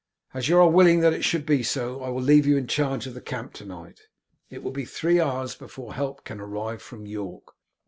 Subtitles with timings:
[0.33, 3.05] As you are willing that it should be so, I will leave you in charge
[3.05, 3.99] of the camp to night.
[4.49, 7.53] It will be three hours before help can arrive from York.